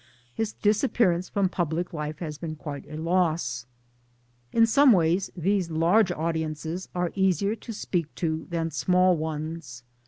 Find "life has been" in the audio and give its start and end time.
1.93-2.55